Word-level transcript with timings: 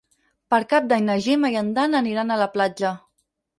Per 0.53 0.59
Cap 0.71 0.87
d'Any 0.93 1.05
na 1.09 1.17
Gemma 1.27 1.53
i 1.57 1.59
en 1.63 1.71
Dan 1.77 2.01
aniran 2.01 2.35
a 2.35 2.41
la 2.45 2.51
platja. 2.59 2.97